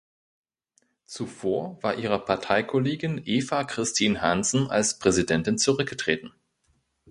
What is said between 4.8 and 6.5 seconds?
Präsidentin zurückgetreten.